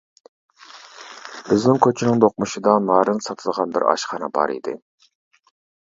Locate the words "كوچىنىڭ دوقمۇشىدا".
1.85-2.75